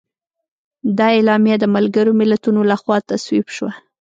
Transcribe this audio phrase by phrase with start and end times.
[0.97, 3.71] دا اعلامیه د ملګرو ملتونو لخوا تصویب شوه.